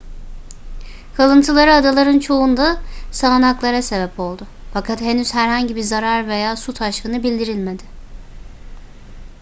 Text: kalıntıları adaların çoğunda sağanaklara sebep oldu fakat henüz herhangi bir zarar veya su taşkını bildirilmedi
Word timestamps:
kalıntıları 1.17 1.73
adaların 1.73 2.19
çoğunda 2.19 2.81
sağanaklara 3.11 3.81
sebep 3.81 4.19
oldu 4.19 4.47
fakat 4.73 5.01
henüz 5.01 5.33
herhangi 5.33 5.75
bir 5.75 5.81
zarar 5.81 6.27
veya 6.27 6.55
su 6.55 6.73
taşkını 6.73 7.23
bildirilmedi 7.23 7.83